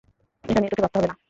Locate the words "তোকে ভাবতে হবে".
0.71-1.07